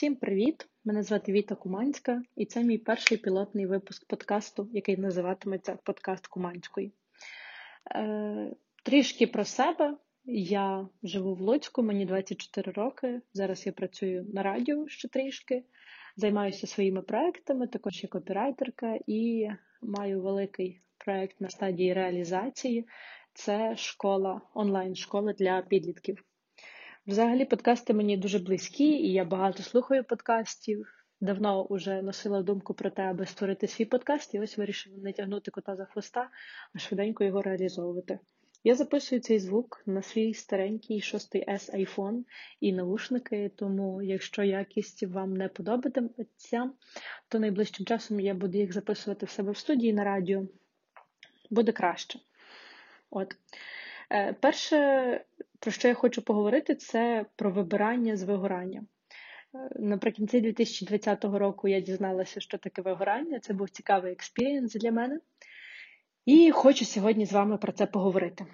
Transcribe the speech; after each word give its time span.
Всім 0.00 0.16
привіт! 0.16 0.68
Мене 0.84 1.02
звати 1.02 1.32
Віта 1.32 1.54
Куманська, 1.54 2.22
і 2.36 2.46
це 2.46 2.64
мій 2.64 2.78
перший 2.78 3.18
пілотний 3.18 3.66
випуск 3.66 4.06
подкасту, 4.06 4.68
який 4.72 4.96
називатиметься 4.96 5.78
Подкаст 5.84 6.26
Куманської. 6.26 6.92
Е, 7.94 8.54
Трішки 8.84 9.26
про 9.26 9.44
себе. 9.44 9.96
Я 10.24 10.88
живу 11.02 11.34
в 11.34 11.40
Луцьку, 11.40 11.82
мені 11.82 12.06
24 12.06 12.72
роки. 12.72 13.20
Зараз 13.32 13.66
я 13.66 13.72
працюю 13.72 14.26
на 14.34 14.42
радіо 14.42 14.88
ще 14.88 15.08
трішки, 15.08 15.64
займаюся 16.16 16.66
своїми 16.66 17.02
проектами, 17.02 17.66
також 17.66 18.02
є 18.02 18.08
копірайтерка 18.08 18.98
і 19.06 19.48
маю 19.82 20.22
великий 20.22 20.80
проект 20.98 21.40
на 21.40 21.48
стадії 21.50 21.92
реалізації. 21.92 22.88
Це 23.34 23.76
школа, 23.76 24.40
онлайн-школа 24.54 25.32
для 25.32 25.62
підлітків. 25.62 26.24
Взагалі, 27.10 27.44
подкасти 27.44 27.94
мені 27.94 28.16
дуже 28.16 28.38
близькі, 28.38 28.84
і 28.84 29.12
я 29.12 29.24
багато 29.24 29.62
слухаю 29.62 30.04
подкастів. 30.04 30.86
Давно 31.20 31.66
вже 31.70 32.02
носила 32.02 32.42
думку 32.42 32.74
про 32.74 32.90
те, 32.90 33.02
аби 33.02 33.26
створити 33.26 33.66
свій 33.66 33.84
подкаст, 33.84 34.34
і 34.34 34.40
ось 34.40 34.58
вирішила 34.58 34.96
не 34.96 35.12
тягнути 35.12 35.50
кота 35.50 35.76
за 35.76 35.84
хвоста, 35.84 36.30
а 36.74 36.78
швиденько 36.78 37.24
його 37.24 37.42
реалізовувати. 37.42 38.18
Я 38.64 38.74
записую 38.74 39.20
цей 39.20 39.38
звук 39.38 39.82
на 39.86 40.02
свій 40.02 40.34
старенький 40.34 41.00
6S 41.00 41.74
iPhone 41.74 42.24
і 42.60 42.72
наушники, 42.72 43.50
тому 43.56 44.02
якщо 44.02 44.42
якість 44.42 45.02
вам 45.02 45.34
не 45.34 45.48
подобається, 45.48 46.70
то 47.28 47.38
найближчим 47.38 47.86
часом 47.86 48.20
я 48.20 48.34
буду 48.34 48.58
їх 48.58 48.72
записувати 48.72 49.26
в 49.26 49.30
себе 49.30 49.52
в 49.52 49.56
студії 49.56 49.92
на 49.92 50.04
радіо. 50.04 50.42
Буде 51.50 51.72
краще. 51.72 52.18
От. 53.10 53.36
Е, 54.12 54.32
перше, 54.32 54.76
про 55.60 55.70
що 55.70 55.88
я 55.88 55.94
хочу 55.94 56.22
поговорити, 56.22 56.74
це 56.74 57.24
про 57.36 57.50
вибирання 57.50 58.16
з 58.16 58.22
вигорання. 58.22 58.82
Е, 59.54 59.68
наприкінці 59.78 60.40
2020 60.40 61.24
року 61.24 61.68
я 61.68 61.80
дізналася, 61.80 62.40
що 62.40 62.58
таке 62.58 62.82
вигорання. 62.82 63.40
Це 63.40 63.52
був 63.52 63.70
цікавий 63.70 64.12
experience 64.12 64.74
для 64.74 64.92
мене. 64.92 65.20
І 66.26 66.50
хочу 66.50 66.84
сьогодні 66.84 67.26
з 67.26 67.32
вами 67.32 67.56
про 67.56 67.72
це 67.72 67.86
поговорити. 67.86 68.46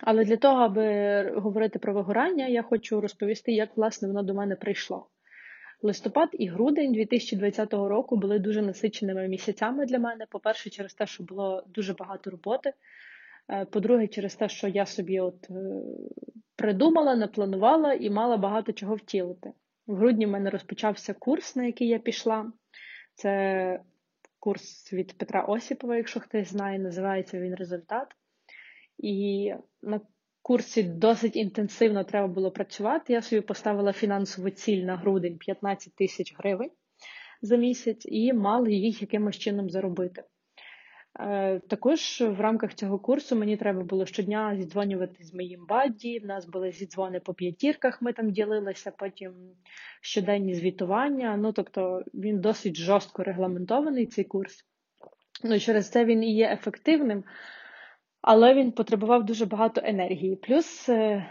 Але 0.00 0.24
для 0.24 0.36
того, 0.36 0.60
аби 0.60 1.30
говорити 1.30 1.78
про 1.78 1.92
вигорання, 1.92 2.46
я 2.46 2.62
хочу 2.62 3.00
розповісти, 3.00 3.52
як 3.52 3.76
власне 3.76 4.08
воно 4.08 4.22
до 4.22 4.34
мене 4.34 4.56
прийшло. 4.56 5.06
Листопад 5.82 6.28
і 6.32 6.46
грудень 6.46 6.92
2020 6.92 7.72
року 7.72 8.16
були 8.16 8.38
дуже 8.38 8.62
насиченими 8.62 9.28
місяцями 9.28 9.86
для 9.86 9.98
мене. 9.98 10.26
По-перше, 10.30 10.70
через 10.70 10.94
те, 10.94 11.06
що 11.06 11.24
було 11.24 11.64
дуже 11.66 11.94
багато 11.94 12.30
роботи. 12.30 12.72
Е, 13.48 13.64
по-друге, 13.64 14.08
через 14.08 14.34
те, 14.34 14.48
що 14.48 14.68
я 14.68 14.86
собі 14.86 15.20
от 15.20 15.50
е, 15.50 15.54
придумала, 16.56 17.16
напланувала 17.16 17.92
і 17.92 18.10
мала 18.10 18.36
багато 18.36 18.72
чого 18.72 18.94
втілити. 18.94 19.52
В 19.86 19.94
грудні 19.94 20.26
в 20.26 20.30
мене 20.30 20.50
розпочався 20.50 21.14
курс, 21.14 21.56
на 21.56 21.64
який 21.64 21.88
я 21.88 21.98
пішла. 21.98 22.52
Це 23.14 23.80
курс 24.38 24.92
від 24.92 25.18
Петра 25.18 25.42
Осіпова, 25.42 25.96
якщо 25.96 26.20
хтось 26.20 26.48
знає, 26.48 26.78
називається 26.78 27.40
він 27.40 27.54
результат. 27.54 28.08
І 28.98 29.52
на 29.82 30.00
курсі 30.42 30.82
досить 30.82 31.36
інтенсивно 31.36 32.04
треба 32.04 32.28
було 32.28 32.50
працювати. 32.50 33.12
Я 33.12 33.22
собі 33.22 33.40
поставила 33.40 33.92
фінансову 33.92 34.50
ціль 34.50 34.82
на 34.82 34.96
грудень 34.96 35.38
15 35.38 35.94
тисяч 35.94 36.34
гривень 36.38 36.70
за 37.42 37.56
місяць 37.56 38.06
і 38.06 38.32
мала 38.32 38.68
їх 38.68 39.02
якимось 39.02 39.38
чином 39.38 39.70
заробити. 39.70 40.24
Е, 41.20 41.60
також 41.68 42.20
в 42.20 42.40
рамках 42.40 42.74
цього 42.74 42.98
курсу 42.98 43.36
мені 43.36 43.56
треба 43.56 43.82
було 43.82 44.06
щодня 44.06 44.56
зідзвонювати 44.56 45.24
з 45.24 45.34
моїм 45.34 45.66
бадді. 45.66 46.18
В 46.18 46.26
нас 46.26 46.46
були 46.46 46.72
зідзвони 46.72 47.20
по 47.20 47.34
п'ятірках, 47.34 48.02
ми 48.02 48.12
там 48.12 48.30
ділилися, 48.30 48.90
потім 48.98 49.32
щоденні 50.00 50.54
звітування. 50.54 51.36
Ну, 51.36 51.52
тобто 51.52 52.02
він 52.14 52.40
досить 52.40 52.76
жорстко 52.76 53.22
регламентований, 53.22 54.06
цей 54.06 54.24
курс. 54.24 54.64
Ну, 55.44 55.60
Через 55.60 55.90
це 55.90 56.04
він 56.04 56.24
і 56.24 56.34
є 56.34 56.52
ефективним, 56.52 57.24
але 58.20 58.54
він 58.54 58.72
потребував 58.72 59.24
дуже 59.24 59.46
багато 59.46 59.80
енергії. 59.84 60.36
Плюс 60.36 60.88
е, 60.88 61.26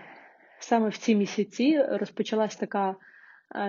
саме 0.59 0.89
в 0.89 0.97
ці 0.97 1.15
місяці 1.15 1.81
розпочалась 1.89 2.55
така 2.55 2.95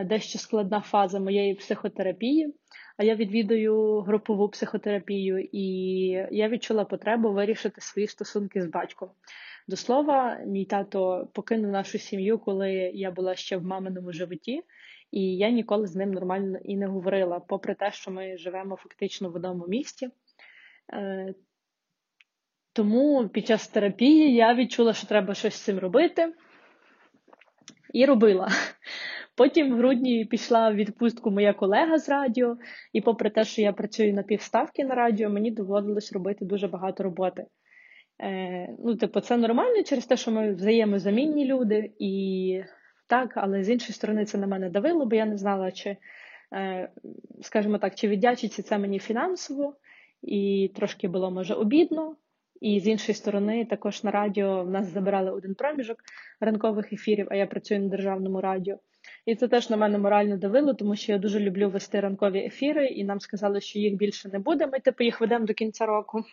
дещо 0.05 0.39
складна 0.39 0.81
фаза 0.81 1.21
моєї 1.21 1.55
психотерапії. 1.55 2.55
А 2.97 3.05
я 3.05 3.15
відвідую 3.15 4.01
групову 4.01 4.49
психотерапію, 4.49 5.49
і 5.53 5.63
я 6.31 6.49
відчула 6.49 6.85
потребу 6.85 7.33
вирішити 7.33 7.81
свої 7.81 8.09
стосунки 8.09 8.63
з 8.63 8.67
батьком. 8.67 9.11
До 9.69 9.77
слова, 9.77 10.39
мій 10.47 10.65
тато 10.65 11.29
покинув 11.33 11.71
нашу 11.71 11.99
сім'ю, 11.99 12.39
коли 12.39 12.73
я 12.95 13.11
була 13.11 13.35
ще 13.35 13.57
в 13.57 13.65
маминому 13.65 14.13
животі, 14.13 14.63
і 15.11 15.37
я 15.37 15.51
ніколи 15.51 15.87
з 15.87 15.97
ним 15.97 16.11
нормально 16.11 16.59
і 16.65 16.77
не 16.77 16.87
говорила, 16.87 17.41
попри 17.41 17.75
те, 17.75 17.93
що 17.93 18.11
ми 18.11 18.39
живемо 18.39 18.77
фактично 18.77 19.31
в 19.31 19.37
одному 19.37 19.67
місті. 19.67 20.11
Е, 20.93 21.35
тому 22.73 23.29
під 23.29 23.47
час 23.47 23.69
терапії 23.69 24.35
я 24.35 24.55
відчула, 24.55 24.93
що 24.93 25.07
треба 25.07 25.35
щось 25.35 25.55
з 25.55 25.61
цим 25.61 25.79
робити, 25.79 26.35
і 27.93 28.07
робила. 28.07 28.49
Потім 29.37 29.73
в 29.73 29.77
грудні 29.77 30.25
пішла 30.25 30.71
в 30.71 30.75
відпустку 30.75 31.31
моя 31.31 31.53
колега 31.53 31.99
з 31.99 32.09
радіо, 32.09 32.57
і 32.93 33.01
попри 33.01 33.31
те, 33.31 33.45
що 33.45 33.63
я 33.63 33.73
працюю 33.73 34.15
на 34.15 34.23
півставки 34.23 34.85
на 34.85 34.95
радіо, 34.95 35.31
мені 35.31 35.51
доводилось 35.51 36.13
робити 36.13 36.45
дуже 36.45 36.69
багато 36.69 37.03
роботи. 37.03 37.47
Е, 38.23 38.69
Ну, 38.79 38.97
типу, 38.97 39.21
це 39.21 39.37
нормально 39.37 39.83
через 39.83 40.07
те, 40.07 40.17
що 40.17 40.31
ми 40.31 40.55
взаємозамінні 40.55 41.47
люди, 41.47 41.91
і 41.99 42.63
так, 43.07 43.33
але 43.37 43.65
з 43.65 43.71
іншої 43.71 43.93
сторони, 43.93 44.25
це 44.25 44.39
на 44.39 44.47
мене 44.47 44.71
давило, 44.71 45.07
бо 45.07 45.17
я 45.17 45.27
не 45.27 45.37
знала, 45.37 45.73
чи, 45.73 45.97
е, 46.53 46.91
скажімо 47.43 47.79
так, 47.79 47.95
чи 47.95 48.09
віддячиться 48.09 48.63
це 48.63 48.79
мені 48.79 48.99
фінансово, 48.99 49.77
і 50.23 50.71
трошки 50.75 51.09
було 51.09 51.31
може 51.31 51.55
обідно. 51.55 52.17
І 52.61 52.81
з 52.81 52.87
іншої 52.87 53.17
сторони, 53.17 53.65
також 53.65 54.05
на 54.05 54.11
радіо 54.11 54.65
в 54.65 54.71
нас 54.71 54.87
забирали 54.87 55.31
один 55.31 55.55
проміжок 55.55 55.99
ранкових 56.41 56.93
ефірів, 56.93 57.27
а 57.31 57.37
я 57.37 57.47
працюю 57.47 57.81
на 57.81 57.89
державному 57.89 58.41
радіо. 58.41 58.79
І 59.27 59.35
це 59.35 59.49
теж 59.49 59.71
на 59.71 59.77
мене 59.77 59.99
морально 59.99 60.37
давило, 60.37 60.75
тому 60.75 60.97
що 60.97 61.13
я 61.13 61.19
дуже 61.19 61.41
люблю 61.41 61.71
вести 61.71 62.01
ранкові 62.01 62.39
ефіри, 62.39 62.87
і 62.87 63.05
нам 63.05 63.21
сказали, 63.21 63.61
що 63.61 63.79
їх 63.79 63.95
більше 63.95 64.29
не 64.29 64.39
буде. 64.39 64.67
Ми 64.67 64.81
типу 64.81 65.05
їх 65.05 65.21
ведемо 65.21 65.47
до 65.47 65.55
кінця 65.55 65.87
року. 65.87 66.25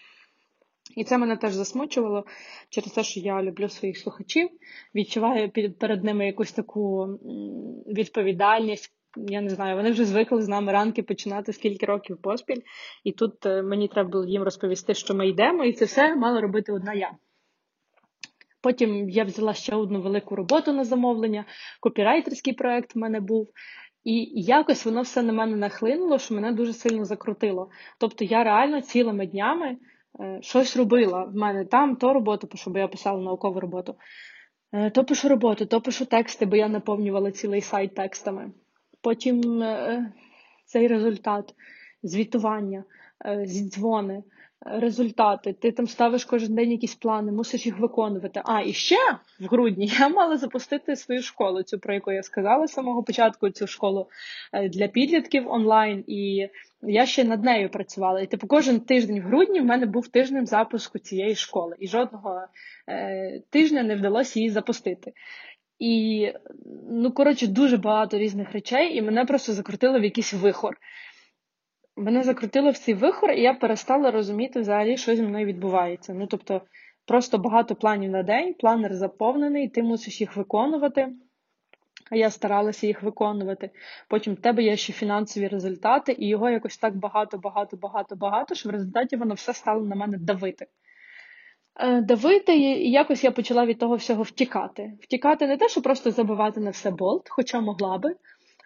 І 0.95 1.03
це 1.03 1.17
мене 1.17 1.37
теж 1.37 1.53
засмучувало 1.53 2.25
через 2.69 2.91
те, 2.91 3.03
що 3.03 3.19
я 3.19 3.43
люблю 3.43 3.69
своїх 3.69 3.97
слухачів, 3.97 4.49
відчуваю 4.95 5.51
перед 5.79 6.03
ними 6.03 6.25
якусь 6.25 6.51
таку 6.51 7.05
відповідальність. 7.87 8.91
Я 9.17 9.41
не 9.41 9.49
знаю, 9.49 9.75
вони 9.75 9.91
вже 9.91 10.05
звикли 10.05 10.41
з 10.41 10.47
нами 10.47 10.71
ранки 10.71 11.03
починати 11.03 11.53
скільки 11.53 11.85
років 11.85 12.17
поспіль, 12.21 12.61
і 13.03 13.11
тут 13.11 13.45
е, 13.45 13.61
мені 13.61 13.87
треба 13.87 14.09
було 14.09 14.25
їм 14.25 14.43
розповісти, 14.43 14.93
що 14.93 15.13
ми 15.13 15.29
йдемо, 15.29 15.65
і 15.65 15.73
це 15.73 15.85
все 15.85 16.15
мала 16.15 16.41
робити 16.41 16.71
одна 16.71 16.93
я. 16.93 17.11
Потім 18.63 19.09
я 19.09 19.23
взяла 19.23 19.53
ще 19.53 19.75
одну 19.75 20.01
велику 20.01 20.35
роботу 20.35 20.73
на 20.73 20.83
замовлення, 20.83 21.45
копірайтерський 21.79 22.53
проект 22.53 22.95
в 22.95 22.99
мене 22.99 23.19
був. 23.19 23.49
І 24.03 24.41
якось 24.41 24.85
воно 24.85 25.01
все 25.01 25.21
на 25.21 25.33
мене 25.33 25.55
нахлинуло, 25.55 26.19
що 26.19 26.35
мене 26.35 26.51
дуже 26.51 26.73
сильно 26.73 27.05
закрутило. 27.05 27.69
Тобто 27.99 28.25
я 28.25 28.43
реально 28.43 28.81
цілими 28.81 29.27
днями 29.27 29.77
е, 30.19 30.39
щось 30.41 30.77
робила. 30.77 31.23
В 31.23 31.35
мене 31.35 31.65
там 31.65 31.95
то 31.95 32.13
роботу 32.13 32.47
пишу, 32.47 32.71
бо 32.71 32.79
я 32.79 32.87
писала 32.87 33.21
наукову 33.21 33.59
роботу. 33.59 33.95
Е, 34.71 34.89
то 34.89 35.03
пишу 35.03 35.29
роботу, 35.29 35.65
то 35.65 35.81
пишу 35.81 36.05
тексти, 36.05 36.45
бо 36.45 36.55
я 36.55 36.67
наповнювала 36.67 37.31
цілий 37.31 37.61
сайт 37.61 37.95
текстами. 37.95 38.51
Потім 39.01 39.61
е, 39.61 40.13
цей 40.65 40.87
результат, 40.87 41.55
звітування, 42.03 42.83
зідзвони 43.45 44.23
результати. 44.65 45.53
Ти 45.53 45.71
там 45.71 45.87
ставиш 45.87 46.25
кожен 46.25 46.55
день 46.55 46.71
якісь 46.71 46.95
плани, 46.95 47.31
мусиш 47.31 47.65
їх 47.65 47.79
виконувати. 47.79 48.41
А 48.45 48.61
і 48.61 48.73
ще 48.73 48.97
в 49.39 49.45
грудні 49.45 49.91
я 49.99 50.09
мала 50.09 50.37
запустити 50.37 50.95
свою 50.95 51.21
школу, 51.21 51.63
цю 51.63 51.79
про 51.79 51.93
яку 51.93 52.11
я 52.11 52.23
сказала 52.23 52.67
з 52.67 52.73
самого 52.73 53.03
початку, 53.03 53.49
цю 53.49 53.67
школу 53.67 54.07
е, 54.53 54.69
для 54.69 54.87
підлітків 54.87 55.51
онлайн, 55.51 56.03
і 56.07 56.49
я 56.81 57.05
ще 57.05 57.23
над 57.23 57.43
нею 57.43 57.69
працювала. 57.69 58.21
І 58.21 58.27
типу 58.27 58.47
кожен 58.47 58.79
тиждень 58.79 59.21
в 59.21 59.23
грудні 59.23 59.61
в 59.61 59.65
мене 59.65 59.85
був 59.85 60.07
тиждень 60.07 60.47
запуску 60.47 60.99
цієї 60.99 61.35
школи, 61.35 61.75
і 61.79 61.87
жодного 61.87 62.41
е, 62.89 63.41
тижня 63.49 63.83
не 63.83 63.95
вдалося 63.95 64.39
її 64.39 64.49
запустити. 64.49 65.13
І, 65.79 66.27
ну, 66.89 67.11
коротше, 67.11 67.47
дуже 67.47 67.77
багато 67.77 68.17
різних 68.17 68.51
речей, 68.51 68.97
і 68.97 69.01
мене 69.01 69.25
просто 69.25 69.53
закрутило 69.53 69.99
в 69.99 70.03
якийсь 70.03 70.33
вихор 70.33 70.77
мене 71.95 72.23
закрутило 72.23 72.71
в 72.71 72.77
цей 72.77 72.93
вихор, 72.93 73.31
і 73.31 73.41
я 73.41 73.53
перестала 73.53 74.11
розуміти 74.11 74.59
взагалі, 74.59 74.97
що 74.97 75.15
зі 75.15 75.23
мною 75.23 75.45
відбувається. 75.45 76.13
Ну, 76.13 76.27
тобто, 76.27 76.61
просто 77.05 77.37
багато 77.37 77.75
планів 77.75 78.11
на 78.11 78.23
день, 78.23 78.53
планер 78.53 78.93
заповнений, 78.93 79.69
ти 79.69 79.83
мусиш 79.83 80.21
їх 80.21 80.35
виконувати. 80.35 81.09
А 82.11 82.15
я 82.15 82.29
старалася 82.29 82.87
їх 82.87 83.03
виконувати. 83.03 83.69
Потім 84.07 84.33
в 84.33 84.41
тебе 84.41 84.63
є 84.63 84.77
ще 84.77 84.93
фінансові 84.93 85.47
результати, 85.47 86.15
і 86.19 86.27
його 86.27 86.49
якось 86.49 86.77
так 86.77 86.95
багато, 86.95 87.37
багато, 87.37 87.77
багато, 87.77 88.15
багато, 88.15 88.55
що 88.55 88.69
в 88.69 88.71
результаті 88.71 89.15
воно 89.15 89.33
все 89.33 89.53
стало 89.53 89.85
на 89.85 89.95
мене 89.95 90.17
давити. 90.17 90.67
Е, 91.79 92.01
давити, 92.01 92.57
і 92.57 92.91
якось 92.91 93.23
я 93.23 93.31
почала 93.31 93.65
від 93.65 93.79
того 93.79 93.95
всього 93.95 94.23
втікати. 94.23 94.93
Втікати 95.01 95.47
не 95.47 95.57
те, 95.57 95.69
що 95.69 95.81
просто 95.81 96.11
забивати 96.11 96.59
на 96.59 96.69
все 96.69 96.91
болт, 96.91 97.29
хоча 97.29 97.61
могла 97.61 97.97
би, 97.97 98.15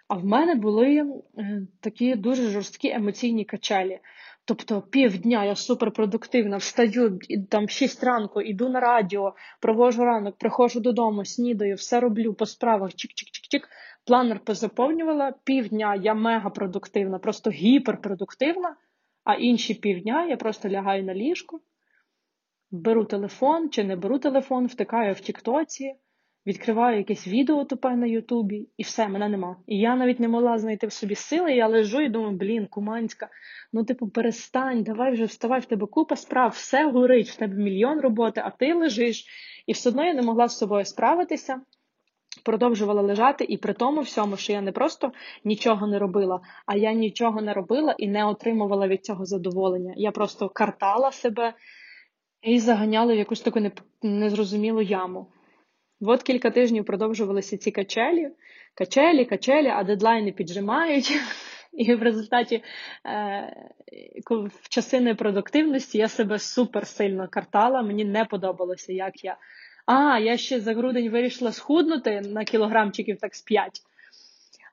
А 0.08 0.16
в 0.16 0.24
мене 0.24 0.54
були 0.54 0.96
е, 1.38 1.66
такі 1.80 2.14
дуже 2.14 2.50
жорсткі 2.50 2.90
емоційні 2.90 3.44
качелі. 3.44 4.00
Тобто 4.44 4.82
півдня 4.82 5.44
я 5.44 5.56
суперпродуктивна, 5.56 6.56
встаю 6.56 7.18
там 7.50 7.66
в 7.66 7.70
6 7.70 8.04
ранку, 8.04 8.40
іду 8.40 8.68
на 8.68 8.80
радіо, 8.80 9.34
провожу 9.60 10.04
ранок, 10.04 10.38
приходжу 10.38 10.80
додому, 10.80 11.24
снідаю, 11.24 11.74
все 11.74 12.00
роблю 12.00 12.34
по 12.34 12.46
справах, 12.46 12.90
чик-чик-чик-чик. 12.90 13.62
Планер 14.06 14.40
позаповнювала. 14.40 15.34
Півдня 15.44 15.94
я 15.94 16.14
мега 16.14 16.50
продуктивна, 16.50 17.18
просто 17.18 17.50
гіперпродуктивна, 17.50 18.76
а 19.24 19.34
інші 19.34 19.74
півдня 19.74 20.26
я 20.26 20.36
просто 20.36 20.68
лягаю 20.68 21.04
на 21.04 21.14
ліжко, 21.14 21.60
беру 22.70 23.04
телефон 23.04 23.70
чи 23.70 23.84
не 23.84 23.96
беру 23.96 24.18
телефон, 24.18 24.66
втикаю 24.66 25.14
в 25.14 25.20
Тіктоці 25.20 25.94
відкриваю 26.48 26.98
якесь 26.98 27.28
відео 27.28 27.64
тупе 27.64 27.96
на 27.96 28.06
Ютубі, 28.06 28.68
і 28.76 28.82
все, 28.82 29.08
мене 29.08 29.28
нема. 29.28 29.56
І 29.66 29.78
я 29.78 29.96
навіть 29.96 30.20
не 30.20 30.28
могла 30.28 30.58
знайти 30.58 30.86
в 30.86 30.92
собі 30.92 31.14
сили, 31.14 31.52
я 31.52 31.66
лежу 31.68 32.00
і 32.00 32.08
думаю, 32.08 32.36
блін, 32.36 32.66
куманська, 32.66 33.28
ну, 33.72 33.84
типу, 33.84 34.08
перестань, 34.08 34.82
давай 34.82 35.12
вже 35.12 35.24
вставай, 35.24 35.60
в 35.60 35.64
тебе 35.64 35.86
купа 35.86 36.16
справ, 36.16 36.50
все 36.50 36.90
горить, 36.90 37.30
в 37.30 37.36
тебе 37.36 37.54
мільйон 37.54 38.00
роботи, 38.00 38.42
а 38.44 38.50
ти 38.50 38.74
лежиш. 38.74 39.26
І 39.66 39.72
все 39.72 39.88
одно 39.88 40.04
я 40.04 40.14
не 40.14 40.22
могла 40.22 40.48
з 40.48 40.58
собою 40.58 40.84
справитися. 40.84 41.60
Продовжувала 42.44 43.02
лежати, 43.02 43.44
і 43.44 43.56
при 43.56 43.72
тому 43.72 44.00
всьому, 44.00 44.36
що 44.36 44.52
я 44.52 44.60
не 44.60 44.72
просто 44.72 45.12
нічого 45.44 45.86
не 45.86 45.98
робила, 45.98 46.40
а 46.66 46.76
я 46.76 46.92
нічого 46.92 47.42
не 47.42 47.52
робила 47.52 47.94
і 47.98 48.08
не 48.08 48.24
отримувала 48.24 48.88
від 48.88 49.04
цього 49.04 49.24
задоволення. 49.24 49.94
Я 49.96 50.10
просто 50.10 50.48
картала 50.48 51.12
себе 51.12 51.54
і 52.42 52.58
заганяла 52.58 53.14
в 53.14 53.16
якусь 53.16 53.40
таку 53.40 53.60
незрозумілу 54.02 54.82
яму. 54.82 55.26
От 56.00 56.22
кілька 56.22 56.50
тижнів 56.50 56.84
продовжувалися 56.84 57.56
ці 57.56 57.70
качелі, 57.70 58.28
качелі, 58.74 59.24
качелі, 59.24 59.68
а 59.68 59.84
дедлайни 59.84 60.32
піджимають. 60.32 61.18
І 61.72 61.94
в 61.94 62.02
результаті 62.02 62.62
е, 63.06 63.70
в 64.28 64.68
часи 64.68 65.00
непродуктивності 65.00 65.98
я 65.98 66.08
себе 66.08 66.38
супер 66.38 66.86
сильно 66.86 67.28
картала. 67.28 67.82
Мені 67.82 68.04
не 68.04 68.24
подобалося, 68.24 68.92
як 68.92 69.24
я. 69.24 69.36
А, 69.86 70.18
я 70.18 70.36
ще 70.36 70.60
за 70.60 70.74
грудень 70.74 71.10
вирішила 71.10 71.52
схуднути 71.52 72.20
на 72.20 72.44
кілограмчиків 72.44 73.18
так 73.20 73.34
з 73.34 73.42
5. 73.42 73.82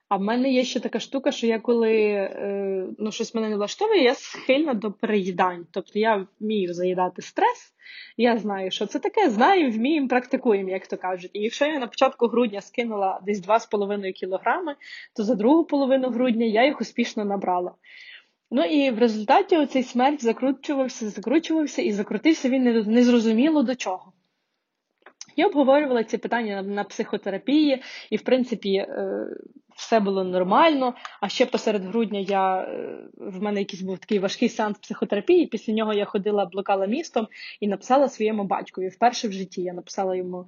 А 0.08 0.16
в 0.16 0.20
мене 0.20 0.52
є 0.52 0.64
ще 0.64 0.80
така 0.80 1.00
штука, 1.00 1.32
що 1.32 1.46
я 1.46 1.58
коли 1.58 1.92
е, 1.92 2.86
ну, 2.98 3.12
щось 3.12 3.34
мене 3.34 3.48
не 3.48 3.56
влаштовує, 3.56 4.02
я 4.02 4.14
схильна 4.14 4.74
до 4.74 4.92
переїдань. 4.92 5.66
Тобто 5.70 5.98
я 5.98 6.26
вмію 6.40 6.74
заїдати 6.74 7.22
стрес, 7.22 7.74
я 8.16 8.38
знаю, 8.38 8.70
що 8.70 8.86
це 8.86 8.98
таке, 8.98 9.30
знаю, 9.30 9.70
вміємо, 9.70 10.08
практикуємо, 10.08 10.70
як 10.70 10.86
то 10.86 10.96
кажуть. 10.96 11.30
І 11.32 11.40
якщо 11.40 11.66
я 11.66 11.78
на 11.78 11.86
початку 11.86 12.26
грудня 12.26 12.60
скинула 12.60 13.20
десь 13.26 13.46
2,5 13.46 14.12
кілограми, 14.12 14.74
то 15.16 15.24
за 15.24 15.34
другу 15.34 15.64
половину 15.64 16.10
грудня 16.10 16.46
я 16.46 16.64
їх 16.64 16.80
успішно 16.80 17.24
набрала. 17.24 17.74
Ну 18.50 18.64
і 18.64 18.90
в 18.90 18.98
результаті 18.98 19.56
оцей 19.56 19.82
смерть 19.82 20.24
закручувався, 20.24 21.10
закручувався 21.10 21.82
і 21.82 21.92
закрутився 21.92 22.48
він 22.48 22.62
незрозуміло 22.86 23.62
до 23.62 23.74
чого. 23.74 24.12
Я 25.36 25.46
обговорювала 25.46 26.04
ці 26.04 26.18
питання 26.18 26.62
на 26.62 26.84
психотерапії, 26.84 27.82
і, 28.10 28.16
в 28.16 28.22
принципі, 28.22 28.74
е, 28.74 29.26
все 29.76 30.00
було 30.00 30.24
нормально. 30.24 30.94
А 31.20 31.28
ще 31.28 31.46
посеред 31.46 31.84
грудня 31.84 32.18
я 32.18 32.60
е, 32.60 32.98
в 33.16 33.42
мене 33.42 33.58
якийсь 33.58 33.82
був 33.82 33.98
такий 33.98 34.18
важкий 34.18 34.48
сеанс 34.48 34.78
психотерапії. 34.78 35.46
Після 35.46 35.72
нього 35.72 35.92
я 35.92 36.04
ходила, 36.04 36.46
блокала 36.46 36.86
містом 36.86 37.28
і 37.60 37.68
написала 37.68 38.08
своєму 38.08 38.44
батькові. 38.44 38.88
Вперше 38.88 39.28
в 39.28 39.32
житті 39.32 39.62
я 39.62 39.72
написала 39.72 40.16
йому. 40.16 40.46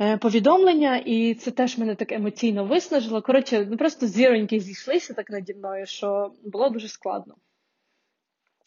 Е, 0.00 0.16
повідомлення, 0.16 0.96
і 0.96 1.34
це 1.34 1.50
теж 1.50 1.78
мене 1.78 1.94
так 1.94 2.12
емоційно 2.12 2.64
виснажило. 2.64 3.22
Коротше, 3.22 3.66
ну 3.70 3.76
просто 3.76 4.06
зіроньки 4.06 4.60
зійшлися 4.60 5.14
так 5.14 5.30
наді 5.30 5.54
мною, 5.54 5.86
що 5.86 6.32
було 6.44 6.68
дуже 6.68 6.88
складно. 6.88 7.34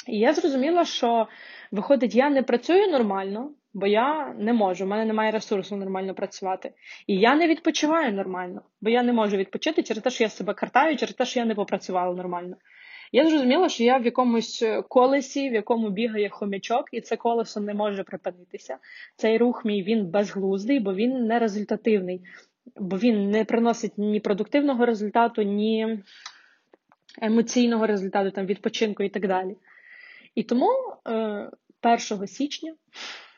І 0.08 0.20
я 0.20 0.34
зрозуміла, 0.34 0.86
що 0.86 1.28
виходить, 1.72 2.16
я 2.16 2.30
не 2.30 2.44
працюю 2.44 2.88
нормально, 2.92 3.52
бо 3.74 3.88
я 3.88 4.34
не 4.40 4.54
можу, 4.54 4.86
в 4.86 4.88
мене 4.88 5.06
немає 5.06 5.32
ресурсу 5.32 5.76
нормально 5.76 6.14
працювати. 6.14 6.74
І 7.08 7.20
я 7.20 7.36
не 7.36 7.48
відпочиваю 7.48 8.14
нормально, 8.14 8.62
бо 8.82 8.90
я 8.90 9.04
не 9.04 9.14
можу 9.14 9.38
відпочити 9.38 9.84
через 9.84 10.04
те, 10.04 10.10
що 10.10 10.24
я 10.24 10.30
себе 10.30 10.54
картаю, 10.54 10.98
через 10.98 11.16
те, 11.16 11.26
що 11.26 11.40
я 11.40 11.46
не 11.46 11.56
попрацювала 11.56 12.16
нормально. 12.16 12.56
Я 13.12 13.30
зрозуміла, 13.30 13.70
що 13.70 13.84
я 13.84 13.98
в 13.98 14.06
якомусь 14.06 14.64
колесі, 14.90 15.50
в 15.50 15.54
якому 15.54 15.90
бігає 15.90 16.30
хомячок, 16.30 16.86
і 16.92 17.02
це 17.02 17.16
колесо 17.16 17.60
не 17.60 17.74
може 17.74 18.04
припинитися. 18.04 18.78
Цей 19.16 19.38
рух 19.38 19.66
мій 19.66 19.84
він 19.84 20.06
безглуздий, 20.06 20.80
бо 20.80 20.94
він 20.94 21.26
не 21.26 21.40
результативний, 21.40 22.22
бо 22.76 22.98
він 22.98 23.30
не 23.30 23.46
приносить 23.46 23.98
ні 23.98 24.20
продуктивного 24.20 24.86
результату, 24.86 25.42
ні 25.42 26.00
емоційного 27.22 27.88
результату, 27.88 28.32
там 28.32 28.46
відпочинку 28.46 29.04
і 29.04 29.10
так 29.10 29.28
далі. 29.28 29.58
І 30.36 30.44
тому 30.44 30.70
е, 31.08 31.52
1 32.12 32.28
січня 32.28 32.74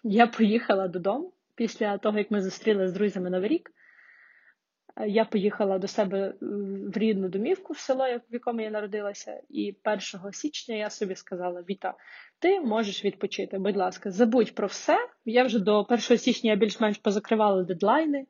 я 0.04 0.28
поїхала 0.28 0.88
додому 0.88 1.34
після 1.56 1.98
того, 1.98 2.18
як 2.18 2.32
ми 2.32 2.42
зустріли 2.42 2.88
з 2.88 2.94
друзями 2.94 3.30
Новий 3.30 3.50
рік. 3.50 3.72
Е, 4.96 5.08
я 5.08 5.26
поїхала 5.26 5.80
до 5.80 5.88
себе 5.88 6.34
в 6.94 6.98
рідну 6.98 7.30
домівку 7.30 7.74
в 7.74 7.78
село, 7.78 8.06
в 8.08 8.34
якому 8.34 8.62
я 8.62 8.70
народилася, 8.70 9.42
і 9.50 9.76
1 10.14 10.34
січня 10.34 10.76
я 10.76 10.90
собі 10.90 11.16
сказала: 11.16 11.62
Віта, 11.70 11.94
ти 12.40 12.60
можеш 12.60 13.06
відпочити, 13.06 13.60
будь 13.60 13.78
ласка, 13.78 14.12
забудь 14.12 14.56
про 14.56 14.68
все. 14.68 14.98
Я 15.26 15.44
вже 15.44 15.60
до 15.60 15.86
1 15.90 16.00
січня 16.00 16.56
більш-менш 16.56 16.98
позакривала 16.98 17.64
дедлайни. 17.64 18.26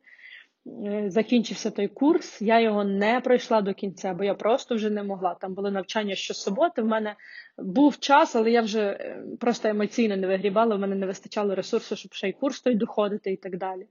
Е, 0.86 1.10
закінчився 1.10 1.70
той 1.70 1.88
курс, 1.88 2.42
я 2.42 2.60
його 2.60 2.84
не 2.84 3.20
пройшла 3.20 3.62
до 3.62 3.74
кінця, 3.74 4.14
бо 4.14 4.24
я 4.24 4.34
просто 4.34 4.74
вже 4.74 4.90
не 4.90 5.02
могла. 5.02 5.34
Там 5.34 5.54
були 5.54 5.70
навчання 5.70 6.14
щосуботи. 6.14 6.82
В 6.82 6.86
мене 6.86 7.16
був 7.58 7.98
час, 7.98 8.36
але 8.36 8.50
я 8.50 8.62
вже 8.62 8.80
е, 8.80 9.22
просто 9.40 9.68
емоційно 9.68 10.16
не 10.16 10.26
вигрібала, 10.26 10.76
в 10.76 10.78
мене 10.78 10.96
не 10.96 11.06
вистачало 11.06 11.54
ресурсу, 11.54 11.96
щоб 11.96 12.14
ще 12.14 12.28
й 12.28 12.32
курс 12.32 12.60
той 12.60 12.74
доходити 12.74 13.32
і 13.32 13.36
так 13.36 13.58
далі. 13.58 13.86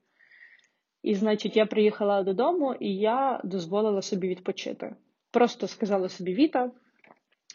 І, 1.04 1.16
значить, 1.16 1.58
я 1.58 1.66
приїхала 1.66 2.24
додому 2.24 2.74
і 2.74 2.96
я 2.96 3.42
дозволила 3.44 4.02
собі 4.02 4.28
відпочити. 4.28 4.96
Просто 5.31 5.68
сказала 5.68 6.10
собі: 6.10 6.34
Віта, 6.34 6.72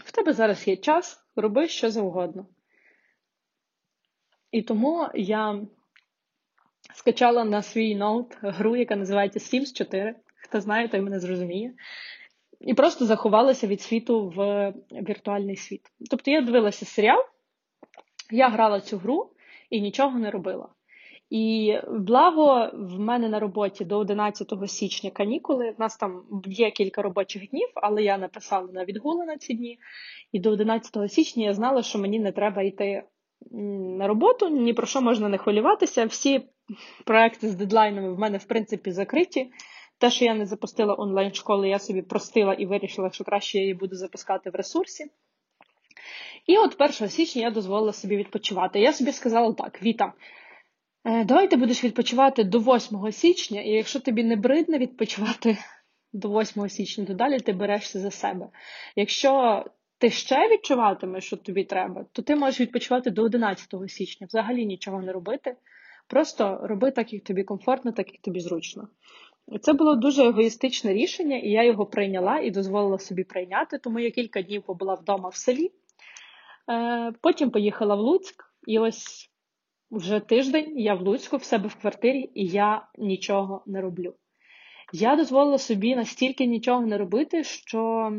в 0.05 0.13
тебе 0.13 0.33
зараз 0.33 0.69
є 0.69 0.77
час, 0.77 1.21
роби 1.37 1.69
що 1.69 1.91
завгодно. 1.91 2.47
І 4.51 4.63
тому 4.63 5.09
я 5.15 5.61
скачала 6.95 7.45
на 7.45 7.63
свій 7.63 7.95
ноут 7.95 8.37
гру, 8.43 8.77
яка 8.77 8.97
називається 8.97 9.39
Sims 9.39 9.73
4. 9.73 10.15
Хто 10.37 10.61
знає, 10.61 10.89
той 10.89 11.01
мене 11.01 11.21
зрозуміє. 11.21 11.75
І 12.61 12.75
просто 12.75 13.07
заховалася 13.07 13.67
від 13.67 13.81
світу 13.81 14.33
в 14.37 14.73
віртуальний 14.93 15.57
світ. 15.57 15.81
Тобто 16.11 16.31
я 16.31 16.41
дивилася 16.41 16.85
серіал, 16.85 17.25
я 18.31 18.49
грала 18.49 18.81
цю 18.81 18.99
гру 18.99 19.31
і 19.71 19.81
нічого 19.81 20.19
не 20.19 20.31
робила. 20.31 20.69
І 21.31 21.79
благо 21.91 22.71
в 22.73 23.01
мене 23.01 23.29
на 23.29 23.41
роботі 23.41 23.85
до 23.85 23.99
11 23.99 24.53
січня 24.67 25.11
канікули. 25.11 25.71
В 25.71 25.81
нас 25.81 25.97
там 25.97 26.23
є 26.47 26.71
кілька 26.71 27.03
робочих 27.03 27.51
днів, 27.51 27.69
але 27.75 28.03
я 28.03 28.19
написала 28.19 28.69
на 28.73 28.85
відгули 28.85 29.25
на 29.25 29.37
ці 29.37 29.55
дні. 29.55 29.79
І 30.33 30.41
до 30.41 30.51
11 30.51 31.13
січня 31.13 31.45
я 31.45 31.55
знала, 31.55 31.83
що 31.83 31.99
мені 31.99 32.19
не 32.19 32.33
треба 32.33 32.63
йти 32.63 33.03
на 33.51 34.07
роботу, 34.07 34.49
ні 34.49 34.75
про 34.75 34.87
що 34.87 35.01
можна 35.01 35.29
не 35.29 35.39
хвилюватися. 35.39 36.05
Всі 36.05 36.43
проекти 37.05 37.49
з 37.49 37.55
дедлайнами 37.55 38.15
в 38.15 38.19
мене, 38.19 38.39
в 38.39 38.45
принципі, 38.45 38.91
закриті. 38.91 39.51
Те, 39.99 40.11
що 40.11 40.25
я 40.25 40.35
не 40.35 40.47
запустила 40.47 40.95
онлайн-школи, 40.99 41.69
я 41.69 41.79
собі 41.79 42.03
простила 42.03 42.55
і 42.55 42.67
вирішила, 42.67 43.11
що 43.13 43.25
краще 43.25 43.59
я 43.59 43.65
її 43.65 43.75
буду 43.75 43.97
запускати 43.97 44.51
в 44.51 44.55
ресурсі. 44.55 45.05
І 46.47 46.57
от 46.57 46.81
1 46.81 47.09
січня 47.09 47.43
я 47.43 47.51
дозволила 47.51 47.93
собі 47.93 48.17
відпочивати. 48.17 48.81
Я 48.81 48.93
собі 48.93 49.13
сказала 49.13 49.53
так: 49.53 49.83
Віта, 49.83 50.13
е, 51.05 51.25
давай 51.25 51.51
ти 51.51 51.57
будеш 51.57 51.85
відпочивати 51.85 52.45
до 52.45 52.59
8 52.59 53.13
січня, 53.13 53.61
і 53.61 53.71
якщо 53.71 54.01
тобі 54.01 54.25
не 54.25 54.37
бридне 54.37 54.79
відпочивати 54.79 55.59
до 56.13 56.41
8 56.41 56.69
січня, 56.69 57.05
то 57.05 57.15
далі 57.15 57.41
ти 57.41 57.53
берешся 57.53 58.01
за 58.01 58.11
себе. 58.11 58.49
Якщо 58.97 59.65
ти 59.99 60.11
ще 60.11 60.49
відчуватимеш, 60.49 61.25
що 61.25 61.37
тобі 61.37 61.65
треба, 61.65 62.07
то 62.13 62.23
ти 62.23 62.37
можеш 62.37 62.61
відпочивати 62.61 63.11
до 63.11 63.23
11 63.23 63.75
січня, 63.89 64.27
взагалі 64.27 64.67
нічого 64.67 65.03
не 65.03 65.13
робити. 65.13 65.57
Просто 66.07 66.61
роби 66.63 66.91
так, 66.91 67.13
як 67.13 67.25
тобі 67.25 67.45
комфортно, 67.45 67.93
так 67.93 68.13
як 68.13 68.23
тобі 68.23 68.41
зручно. 68.41 68.89
Це 69.61 69.73
було 69.73 69.95
дуже 69.95 70.25
егоїстичне 70.25 70.93
рішення, 70.93 71.37
і 71.37 71.49
я 71.49 71.65
його 71.65 71.87
прийняла 71.87 72.39
і 72.39 72.51
дозволила 72.51 72.99
собі 72.99 73.25
прийняти, 73.25 73.79
тому 73.79 73.99
я 73.99 74.11
кілька 74.11 74.43
днів 74.43 74.63
побула 74.63 74.95
вдома 74.95 75.29
в 75.29 75.37
селі. 75.37 75.73
Е, 76.71 77.13
потім 77.21 77.51
поїхала 77.51 77.95
в 77.95 77.99
Луцьк, 77.99 78.55
і 78.67 78.79
ось 78.79 79.31
вже 79.91 80.21
тиждень 80.21 80.79
я 80.79 80.95
в 80.95 81.03
Луцьку 81.03 81.37
в 81.37 81.45
себе 81.45 81.69
в 81.69 81.75
квартирі, 81.75 82.31
і 82.35 82.47
я 82.47 82.87
нічого 82.99 83.63
не 83.67 83.81
роблю. 83.81 84.15
Я 84.93 85.17
дозволила 85.17 85.59
собі 85.59 85.97
настільки 85.97 86.47
нічого 86.47 86.87
не 86.87 86.99
робити, 86.99 87.45
що 87.45 88.13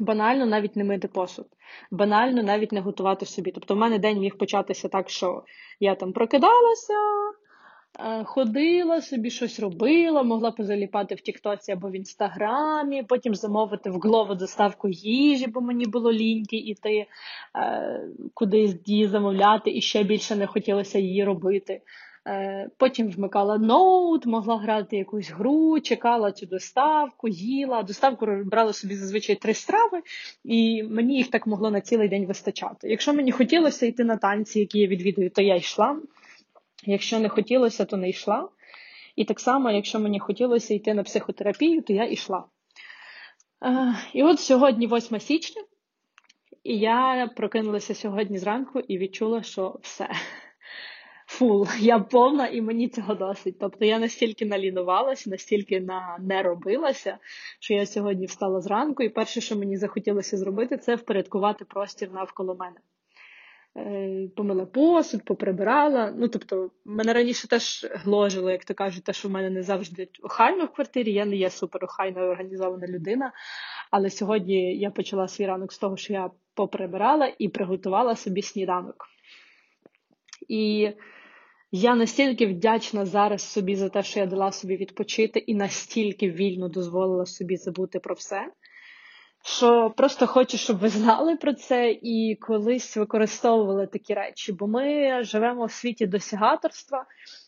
банально 0.00 0.46
навіть 0.46 0.76
не 0.76 0.84
мити 0.84 1.08
посуд, 1.08 1.46
банально 1.90 2.42
навіть 2.42 2.72
не 2.72 2.80
готувати 2.80 3.26
собі. 3.26 3.50
Тобто, 3.50 3.74
в 3.74 3.78
мене 3.78 3.98
день 3.98 4.18
міг 4.18 4.36
початися 4.36 4.88
так, 4.88 5.10
що 5.10 5.44
я 5.80 5.94
там 5.94 6.12
прокидалася, 6.12 6.94
Е, 7.98 8.24
ходила 8.24 9.00
собі, 9.00 9.30
щось 9.30 9.60
робила, 9.60 10.22
могла 10.22 10.50
позаліпати 10.50 11.14
в 11.14 11.20
Тіктоці 11.20 11.72
або 11.72 11.88
в 11.88 11.96
Інстаграмі, 11.96 13.02
потім 13.02 13.34
замовити 13.34 13.90
в 13.90 13.98
Глово 13.98 14.34
доставку 14.34 14.88
їжі, 14.88 15.46
бо 15.46 15.60
мені 15.60 15.86
було 15.86 16.12
ліньки 16.12 16.56
іти 16.56 17.06
е, 17.56 18.00
кудись 18.34 18.76
її 18.86 19.06
замовляти, 19.06 19.70
і 19.70 19.80
ще 19.80 20.02
більше 20.02 20.36
не 20.36 20.46
хотілося 20.46 20.98
її 20.98 21.24
робити. 21.24 21.80
Е, 22.28 22.70
потім 22.76 23.10
вмикала 23.10 23.58
ноут, 23.58 24.26
могла 24.26 24.58
грати 24.58 24.96
якусь 24.96 25.30
гру, 25.30 25.80
чекала 25.80 26.32
цю 26.32 26.46
доставку, 26.46 27.28
їла. 27.28 27.82
Доставку 27.82 28.26
брала 28.26 28.72
собі 28.72 28.94
зазвичай 28.94 29.36
три 29.36 29.54
страви, 29.54 30.02
і 30.44 30.82
мені 30.82 31.16
їх 31.16 31.30
так 31.30 31.46
могло 31.46 31.70
на 31.70 31.80
цілий 31.80 32.08
день 32.08 32.26
вистачати. 32.26 32.88
Якщо 32.88 33.14
мені 33.14 33.32
хотілося 33.32 33.86
йти 33.86 34.04
на 34.04 34.16
танці, 34.16 34.60
які 34.60 34.78
я 34.78 34.86
відвідую, 34.86 35.30
то 35.30 35.42
я 35.42 35.56
йшла. 35.56 36.00
Якщо 36.84 37.20
не 37.20 37.28
хотілося, 37.28 37.84
то 37.84 37.96
не 37.96 38.08
йшла. 38.08 38.48
І 39.16 39.24
так 39.24 39.40
само, 39.40 39.70
якщо 39.70 40.00
мені 40.00 40.18
хотілося 40.20 40.74
йти 40.74 40.94
на 40.94 41.02
психотерапію, 41.02 41.82
то 41.82 41.92
я 41.92 42.04
йшла. 42.04 42.44
Е, 43.64 43.94
і 44.12 44.22
от 44.22 44.40
сьогодні 44.40 44.86
8 44.86 45.20
січня, 45.20 45.62
і 46.64 46.78
я 46.78 47.30
прокинулася 47.36 47.94
сьогодні 47.94 48.38
зранку 48.38 48.80
і 48.80 48.98
відчула, 48.98 49.42
що 49.42 49.78
все. 49.82 50.08
Фул, 51.32 51.66
я 51.80 51.98
повна 51.98 52.46
і 52.46 52.60
мені 52.60 52.88
цього 52.88 53.14
досить. 53.14 53.58
Тобто 53.60 53.84
я 53.84 53.98
настільки 53.98 54.46
налінувалася, 54.46 55.30
настільки 55.30 55.80
на 55.80 56.16
не 56.20 56.42
робилася, 56.42 57.18
що 57.60 57.74
я 57.74 57.86
сьогодні 57.86 58.26
встала 58.26 58.60
зранку, 58.60 59.02
і 59.02 59.08
перше, 59.08 59.40
що 59.40 59.56
мені 59.56 59.76
захотілося 59.76 60.36
зробити, 60.36 60.78
це 60.78 60.94
впорядкувати 60.94 61.64
простір 61.64 62.12
навколо 62.12 62.54
мене. 62.54 62.76
Е, 63.76 64.28
помила 64.36 64.66
посуд, 64.66 65.24
поприбирала. 65.24 66.14
Ну, 66.16 66.28
тобто, 66.28 66.70
мене 66.84 67.12
раніше 67.12 67.48
теж 67.48 67.86
гложило, 67.92 68.50
як 68.50 68.64
то 68.64 68.74
кажуть, 68.74 69.04
те, 69.04 69.12
що 69.12 69.28
в 69.28 69.30
мене 69.30 69.50
не 69.50 69.62
завжди 69.62 70.08
охайно 70.22 70.64
в 70.64 70.72
квартирі. 70.72 71.12
Я 71.12 71.24
не 71.24 71.36
є 71.36 71.50
супер 71.50 71.84
охайна 71.84 72.22
організована 72.22 72.86
людина. 72.86 73.32
Але 73.90 74.10
сьогодні 74.10 74.76
я 74.76 74.90
почала 74.90 75.28
свій 75.28 75.46
ранок 75.46 75.72
з 75.72 75.78
того, 75.78 75.96
що 75.96 76.12
я 76.12 76.30
поприбирала 76.54 77.32
і 77.38 77.48
приготувала 77.48 78.16
собі 78.16 78.42
сніданок. 78.42 79.06
І 80.48 80.92
я 81.72 81.94
настільки 81.94 82.46
вдячна 82.46 83.06
зараз 83.06 83.42
собі 83.42 83.76
за 83.76 83.88
те, 83.88 84.02
що 84.02 84.20
я 84.20 84.26
дала 84.26 84.52
собі 84.52 84.76
відпочити, 84.76 85.38
і 85.38 85.54
настільки 85.54 86.30
вільно 86.30 86.68
дозволила 86.68 87.26
собі 87.26 87.56
забути 87.56 87.98
про 87.98 88.14
все 88.14 88.52
що 89.44 89.92
просто 89.96 90.26
хочу, 90.26 90.58
щоб 90.58 90.78
ви 90.78 90.88
знали 90.88 91.36
про 91.36 91.54
це 91.54 91.98
і 92.02 92.36
колись 92.40 92.96
використовували 92.96 93.86
такі 93.86 94.14
речі, 94.14 94.52
бо 94.52 94.66
ми 94.66 95.24
живемо 95.24 95.64
в 95.64 95.72
світі 95.72 96.06
досягаторства. 96.06 97.06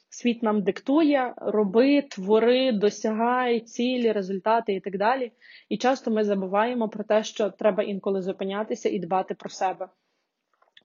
Світ 0.09 0.43
нам 0.43 0.63
диктує, 0.63 1.35
роби, 1.37 2.03
твори, 2.03 2.73
досягай 2.73 3.61
цілі, 3.61 4.13
результати 4.13 4.75
і 4.75 4.81
так 4.81 4.99
далі. 4.99 5.33
І 5.69 5.77
часто 5.77 6.11
ми 6.11 6.25
забуваємо 6.25 6.89
про 6.89 7.05
те, 7.05 7.25
що 7.25 7.51
треба 7.51 7.83
інколи 7.83 8.23
зупинятися 8.23 8.89
і 8.89 8.99
дбати 8.99 9.35
про 9.35 9.51
себе, 9.51 9.89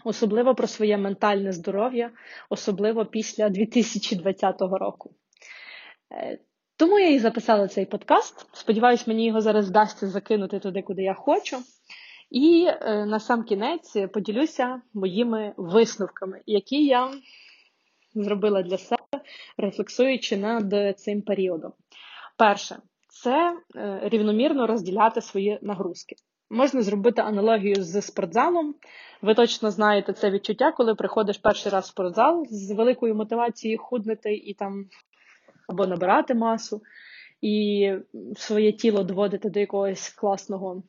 особливо 0.04 0.56
про 0.56 0.68
своє 0.68 0.98
ментальне 0.98 1.52
здоров'я, 1.52 2.12
особливо 2.50 3.06
після 3.06 3.50
2020 3.50 4.62
року. 4.62 5.12
Е, 6.12 6.40
тому 6.78 7.00
я 7.00 7.10
і 7.10 7.20
записала 7.20 7.68
цей 7.68 7.86
подкаст. 7.86 8.48
Сподіваюсь, 8.54 9.08
мені 9.08 9.26
його 9.26 9.42
зараз 9.42 9.70
вдасться 9.70 10.08
закинути 10.08 10.60
туди, 10.60 10.82
куди 10.82 11.04
я 11.04 11.14
хочу. 11.14 11.58
І 12.32 12.68
е, 12.70 13.06
на 13.06 13.20
сам 13.20 13.44
кінець 13.44 13.98
поділюся 14.14 14.82
моїми 14.94 15.54
висновками, 15.58 16.42
які 16.46 16.86
я 16.86 17.14
зробила 18.16 18.62
для 18.62 18.78
себе, 18.78 19.24
рефлексуючи 19.58 20.38
над 20.38 21.00
цим 21.00 21.22
періодом. 21.22 21.74
Перше, 22.38 22.80
це 23.08 23.58
е, 23.76 24.00
рівномірно 24.04 24.68
розділяти 24.68 25.22
свої 25.22 25.60
нагрузки. 25.62 26.16
Можна 26.50 26.82
зробити 26.82 27.22
аналогію 27.22 27.76
з 27.84 28.02
спортзалом. 28.02 28.76
Ви 29.22 29.34
точно 29.34 29.72
знаєте 29.72 30.14
це 30.14 30.32
відчуття, 30.32 30.72
коли 30.72 30.96
приходиш 30.96 31.38
перший 31.38 31.72
раз 31.72 31.86
в 31.86 31.88
спортзал 31.88 32.46
з 32.50 32.72
великою 32.72 33.16
мотивацією 33.16 33.80
худнути 33.80 34.34
і 34.34 34.54
там 34.54 34.86
або 35.68 35.88
набирати 35.88 36.34
масу, 36.34 36.82
і 37.42 37.92
своє 38.38 38.72
тіло 38.72 39.04
доводити 39.04 39.50
до 39.50 39.60
якогось 39.60 40.10
класного 40.10 40.84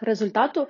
результату. 0.00 0.68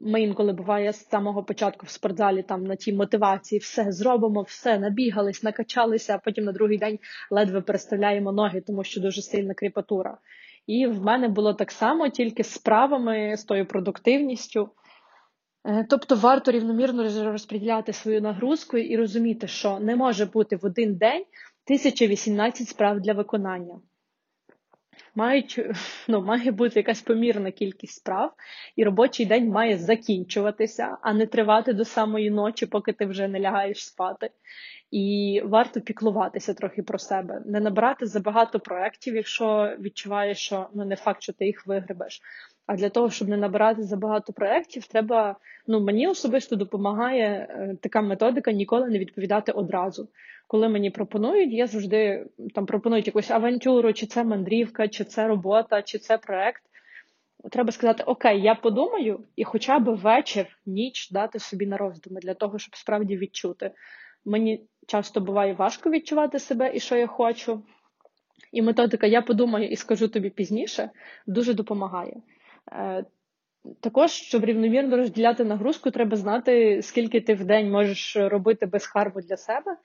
Ми 0.00 0.22
інколи 0.22 0.52
буває 0.52 0.92
з 0.92 1.08
самого 1.08 1.44
початку 1.44 1.86
в 1.86 1.90
спортзалі 1.90 2.42
там 2.42 2.64
на 2.64 2.76
тій 2.76 2.92
мотивації 2.92 3.58
все 3.58 3.92
зробимо, 3.92 4.42
все 4.42 4.78
набігались, 4.78 5.42
накачалися, 5.42 6.14
а 6.14 6.18
потім 6.18 6.44
на 6.44 6.52
другий 6.52 6.78
день 6.78 6.98
ледве 7.30 7.60
переставляємо 7.60 8.32
ноги, 8.32 8.60
тому 8.60 8.84
що 8.84 9.00
дуже 9.00 9.22
сильна 9.22 9.54
кріпатура. 9.54 10.18
І 10.66 10.86
в 10.86 11.02
мене 11.02 11.28
було 11.28 11.54
так 11.54 11.70
само, 11.70 12.08
тільки 12.08 12.44
з 12.44 12.50
справами, 12.50 13.36
з 13.36 13.44
тою 13.44 13.66
продуктивністю. 13.66 14.70
Е, 15.66 15.86
тобто 15.90 16.16
варто 16.16 16.50
рівномірно 16.50 17.24
розподіляти 17.24 17.92
свою 17.92 18.20
нагрузку 18.20 18.78
і 18.78 18.96
розуміти, 18.96 19.46
що 19.46 19.78
не 19.78 19.96
може 19.96 20.26
бути 20.26 20.56
в 20.56 20.66
один 20.66 20.94
день 20.94 21.24
1018 21.66 22.68
справ 22.68 23.00
для 23.00 23.12
виконання. 23.12 23.80
Мають, 25.14 25.60
ну, 26.08 26.22
Має 26.22 26.50
бути 26.50 26.80
якась 26.80 27.02
помірна 27.02 27.50
кількість 27.50 27.94
справ, 27.94 28.34
і 28.76 28.84
робочий 28.84 29.26
день 29.26 29.48
має 29.48 29.78
закінчуватися, 29.78 30.96
а 31.02 31.12
не 31.12 31.26
тривати 31.26 31.72
до 31.72 31.84
самої 31.84 32.30
ночі, 32.30 32.66
поки 32.66 32.92
ти 32.92 33.06
вже 33.06 33.28
не 33.28 33.40
лягаєш 33.40 33.86
спати. 33.86 34.30
І 34.94 35.42
варто 35.44 35.80
піклуватися 35.80 36.54
трохи 36.54 36.82
про 36.82 36.98
себе, 36.98 37.42
не 37.46 37.60
набрати 37.60 38.06
забагато 38.06 38.60
проєктів, 38.60 39.16
якщо 39.16 39.76
відчуваєш, 39.80 40.38
що 40.38 40.68
ну 40.74 40.84
не 40.84 40.96
факт, 40.96 41.22
що 41.22 41.32
ти 41.32 41.46
їх 41.46 41.66
вигребеш. 41.66 42.20
А 42.66 42.76
для 42.76 42.88
того, 42.88 43.10
щоб 43.10 43.28
не 43.28 43.36
набирати 43.36 43.82
забагато 43.82 44.32
проєктів, 44.32 44.86
треба. 44.86 45.36
Ну 45.66 45.80
мені 45.80 46.08
особисто 46.08 46.56
допомагає 46.56 47.26
е, 47.50 47.76
така 47.80 48.02
методика 48.02 48.52
ніколи 48.52 48.88
не 48.88 48.98
відповідати 48.98 49.52
одразу. 49.52 50.08
Коли 50.46 50.68
мені 50.68 50.90
пропонують, 50.90 51.52
я 51.52 51.66
завжди 51.66 52.26
там 52.54 52.66
пропонують 52.66 53.06
якусь 53.06 53.30
авантюру, 53.30 53.92
чи 53.92 54.06
це 54.06 54.24
мандрівка, 54.24 54.88
чи 54.88 55.04
це 55.04 55.28
робота, 55.28 55.82
чи 55.82 55.98
це 55.98 56.18
проєкт. 56.18 56.62
Треба 57.50 57.72
сказати, 57.72 58.02
окей, 58.06 58.42
я 58.42 58.54
подумаю, 58.54 59.20
і 59.36 59.44
хоча 59.44 59.78
б 59.78 59.94
вечір, 59.94 60.46
ніч 60.66 61.10
дати 61.10 61.38
собі 61.38 61.66
на 61.66 61.76
роздуми 61.76 62.20
для 62.20 62.34
того, 62.34 62.58
щоб 62.58 62.76
справді 62.76 63.16
відчути. 63.16 63.70
Мені 64.24 64.60
часто 64.86 65.20
буває 65.20 65.52
важко 65.54 65.90
відчувати 65.90 66.38
себе 66.38 66.72
і 66.74 66.80
що 66.80 66.96
я 66.96 67.06
хочу. 67.06 67.62
І 68.52 68.62
методика 68.62 69.06
Я 69.06 69.22
подумаю 69.22 69.68
і 69.68 69.76
скажу 69.76 70.08
тобі 70.08 70.30
пізніше 70.30 70.90
дуже 71.26 71.54
допомагає. 71.54 72.16
Е, 72.72 73.04
також, 73.80 74.10
щоб 74.10 74.44
рівномірно 74.44 74.96
розділяти 74.96 75.44
нагрузку, 75.44 75.90
треба 75.90 76.16
знати, 76.16 76.82
скільки 76.82 77.20
ти 77.20 77.34
в 77.34 77.44
день 77.44 77.70
можеш 77.70 78.16
робити 78.16 78.66
без 78.66 78.86
харбу 78.86 79.20
для 79.20 79.36
себе 79.36 79.76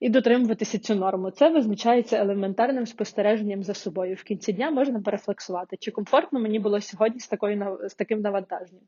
і 0.00 0.08
дотримуватися 0.08 0.78
цю 0.78 0.94
норму. 0.94 1.30
Це 1.30 1.50
визначається 1.50 2.16
елементарним 2.16 2.86
спостереженням 2.86 3.62
за 3.62 3.74
собою. 3.74 4.14
В 4.14 4.22
кінці 4.22 4.52
дня 4.52 4.70
можна 4.70 5.00
перефлексувати, 5.00 5.76
чи 5.76 5.90
комфортно 5.90 6.40
мені 6.40 6.58
було 6.58 6.80
сьогодні 6.80 7.20
з 7.20 7.28
такою 7.28 7.78
з 7.88 7.94
таким 7.94 8.20
навантаженням. 8.20 8.84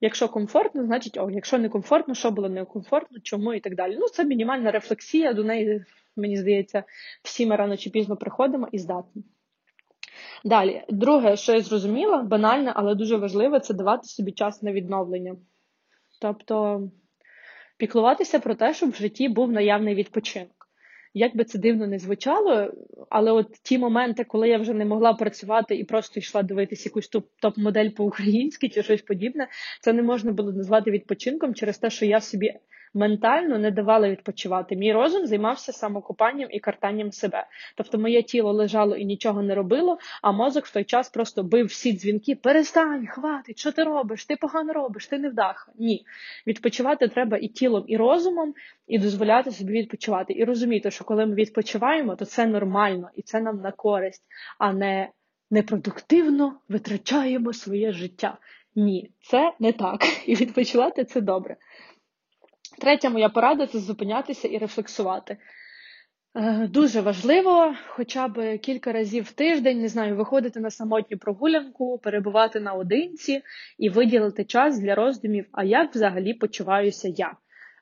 Якщо 0.00 0.28
комфортно, 0.28 0.84
значить 0.84 1.18
о, 1.18 1.30
якщо 1.30 1.58
не 1.58 1.68
комфортно, 1.68 2.14
що 2.14 2.30
було 2.30 2.48
некомфортно, 2.48 3.18
чому 3.22 3.54
і 3.54 3.60
так 3.60 3.74
далі. 3.74 3.96
Ну, 4.00 4.08
це 4.08 4.24
мінімальна 4.24 4.70
рефлексія, 4.70 5.32
до 5.32 5.44
неї, 5.44 5.84
мені 6.16 6.36
здається, 6.36 6.84
всі 7.22 7.46
ми 7.46 7.56
рано 7.56 7.76
чи 7.76 7.90
пізно 7.90 8.16
приходимо 8.16 8.68
і 8.72 8.78
здатні. 8.78 9.24
Далі, 10.44 10.82
друге, 10.88 11.36
що 11.36 11.52
я 11.52 11.60
зрозуміла, 11.60 12.22
банальне, 12.22 12.72
але 12.76 12.94
дуже 12.94 13.16
важливе, 13.16 13.60
це 13.60 13.74
давати 13.74 14.04
собі 14.04 14.32
час 14.32 14.62
на 14.62 14.72
відновлення. 14.72 15.36
Тобто 16.20 16.82
піклуватися 17.76 18.38
про 18.38 18.54
те, 18.54 18.74
щоб 18.74 18.90
в 18.90 18.94
житті 18.94 19.28
був 19.28 19.52
наявний 19.52 19.94
відпочинок. 19.94 20.59
Як 21.14 21.36
би 21.36 21.44
це 21.44 21.58
дивно 21.58 21.86
не 21.86 21.98
звучало, 21.98 22.72
але 23.08 23.32
от 23.32 23.52
ті 23.62 23.78
моменти, 23.78 24.24
коли 24.24 24.48
я 24.48 24.58
вже 24.58 24.74
не 24.74 24.84
могла 24.84 25.12
працювати 25.12 25.76
і 25.76 25.84
просто 25.84 26.20
йшла 26.20 26.42
дивитися 26.42 26.88
якусь 26.88 27.10
топ-модель 27.42 27.90
по-українськи 27.90 28.68
чи 28.68 28.82
щось 28.82 29.02
подібне, 29.02 29.48
це 29.80 29.92
не 29.92 30.02
можна 30.02 30.32
було 30.32 30.52
назвати 30.52 30.90
відпочинком 30.90 31.54
через 31.54 31.78
те, 31.78 31.90
що 31.90 32.06
я 32.06 32.20
собі 32.20 32.54
ментально 32.94 33.58
не 33.58 33.70
давала 33.70 34.10
відпочивати. 34.10 34.76
Мій 34.76 34.92
розум 34.92 35.26
займався 35.26 35.72
самокопанням 35.72 36.48
і 36.50 36.60
картанням 36.60 37.12
себе. 37.12 37.46
Тобто 37.76 37.98
моє 37.98 38.22
тіло 38.22 38.52
лежало 38.52 38.96
і 38.96 39.04
нічого 39.04 39.42
не 39.42 39.54
робило, 39.54 39.98
а 40.22 40.32
мозок 40.32 40.66
в 40.66 40.72
той 40.72 40.84
час 40.84 41.08
просто 41.08 41.42
бив 41.42 41.66
всі 41.66 41.92
дзвінки. 41.92 42.34
Перестань, 42.34 43.06
хватить, 43.06 43.58
що 43.58 43.72
ти 43.72 43.84
робиш? 43.84 44.24
Ти 44.24 44.36
погано 44.36 44.72
робиш, 44.72 45.06
ти 45.06 45.18
не 45.18 45.28
вдаха. 45.28 45.72
Ні. 45.78 46.04
Відпочивати 46.46 47.08
треба 47.08 47.36
і 47.36 47.48
тілом, 47.48 47.84
і 47.86 47.96
розумом, 47.96 48.54
і 48.86 48.98
дозволяти 48.98 49.50
собі 49.50 49.72
відпочивати. 49.72 50.32
І 50.32 50.44
розуміти, 50.44 50.90
що 50.90 51.04
коли 51.04 51.26
ми 51.26 51.34
відпочиваємо, 51.34 52.16
то 52.16 52.24
це 52.24 52.46
нормально 52.46 53.10
і 53.16 53.22
це 53.22 53.40
нам 53.40 53.60
на 53.60 53.72
користь, 53.72 54.22
а 54.58 54.72
не 54.72 55.10
непродуктивно 55.50 56.60
витрачаємо 56.68 57.52
своє 57.52 57.92
життя. 57.92 58.38
Ні, 58.76 59.10
це 59.20 59.52
не 59.60 59.72
так. 59.72 60.00
І 60.26 60.34
відпочивати 60.34 61.04
це 61.04 61.20
добре. 61.20 61.56
Третя 62.80 63.10
моя 63.10 63.28
порада 63.28 63.66
це 63.66 63.78
зупинятися 63.78 64.48
і 64.48 64.58
рефлексувати. 64.58 65.36
Е, 66.34 66.68
дуже 66.68 67.00
важливо 67.00 67.74
хоча 67.88 68.28
б 68.28 68.58
кілька 68.58 68.92
разів 68.92 69.24
в 69.24 69.32
тиждень, 69.32 69.80
не 69.80 69.88
знаю, 69.88 70.16
виходити 70.16 70.60
на 70.60 70.70
самотню 70.70 71.18
прогулянку, 71.18 71.98
перебувати 71.98 72.60
наодинці 72.60 73.42
і 73.78 73.88
виділити 73.88 74.44
час 74.44 74.78
для 74.78 74.94
роздумів, 74.94 75.46
а 75.52 75.64
як 75.64 75.94
взагалі 75.94 76.34
почуваюся 76.34 77.08
я. 77.16 77.36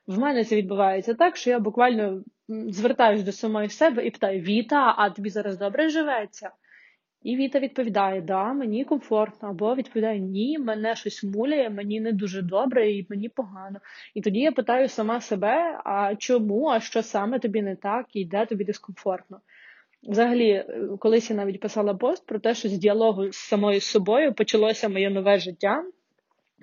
В 0.07 0.19
мене 0.19 0.43
це 0.43 0.55
відбувається 0.55 1.13
так, 1.13 1.37
що 1.37 1.49
я 1.49 1.59
буквально 1.59 2.23
звертаюся 2.47 3.23
до 3.23 3.31
самої 3.31 3.69
себе 3.69 4.05
і 4.05 4.11
питаю: 4.11 4.41
Віта, 4.41 4.93
а 4.97 5.09
тобі 5.09 5.29
зараз 5.29 5.57
добре 5.57 5.89
живеться? 5.89 6.51
І 7.23 7.35
Віта 7.35 7.59
відповідає: 7.59 8.21
Да, 8.21 8.53
мені 8.53 8.85
комфортно, 8.85 9.49
або 9.49 9.75
відповідає 9.75 10.19
Ні, 10.19 10.59
мене 10.59 10.95
щось 10.95 11.23
муляє, 11.23 11.69
мені 11.69 12.01
не 12.01 12.11
дуже 12.11 12.41
добре 12.41 12.91
і 12.91 13.07
мені 13.09 13.29
погано. 13.29 13.79
І 14.13 14.21
тоді 14.21 14.39
я 14.39 14.51
питаю 14.51 14.89
сама 14.89 15.21
себе: 15.21 15.81
а 15.85 16.15
чому, 16.15 16.67
а 16.67 16.79
що 16.79 17.03
саме 17.03 17.39
тобі 17.39 17.61
не 17.61 17.75
так, 17.75 18.05
і 18.13 18.25
де 18.25 18.45
тобі 18.45 18.63
дискомфортно? 18.63 19.41
Взагалі, 20.03 20.49
е, 20.49 20.89
колись 20.99 21.29
я 21.29 21.35
навіть 21.35 21.59
писала 21.59 21.93
пост 21.93 22.25
про 22.25 22.39
те, 22.39 22.55
що 22.55 22.69
з 22.69 22.73
діалогу 22.73 23.31
з 23.31 23.37
самою 23.37 23.81
собою 23.81 24.33
почалося 24.33 24.89
моє 24.89 25.09
нове 25.09 25.39
життя. 25.39 25.83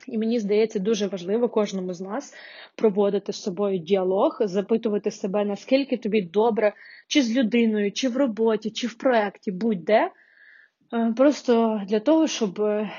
І 0.08 0.18
мені 0.18 0.38
здається, 0.38 0.78
дуже 0.78 1.06
важливо 1.06 1.48
кожному 1.48 1.94
з 1.94 2.00
нас 2.00 2.34
проводити 2.74 3.32
з 3.32 3.42
собою 3.42 3.78
діалог, 3.78 4.38
запитувати 4.40 5.10
себе, 5.10 5.44
наскільки 5.44 5.96
тобі 5.96 6.22
добре, 6.22 6.72
чи 7.08 7.22
з 7.22 7.36
людиною, 7.36 7.92
чи 7.92 8.08
в 8.08 8.16
роботі, 8.16 8.70
чи 8.70 8.86
в 8.86 8.94
проєкті, 8.94 9.52
будь-де. 9.52 10.10
Е, 10.92 11.12
просто 11.16 11.82
для 11.88 12.00
того, 12.00 12.26
щоб 12.26 12.60
е, 12.60 12.90